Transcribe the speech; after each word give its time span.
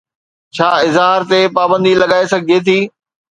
ڇا 0.55 0.69
اظهار 0.87 1.19
تي 1.31 1.39
پابندي 1.59 1.93
لڳائي 2.01 2.25
سگهجي 2.33 2.57
ٿي؟ 2.65 2.79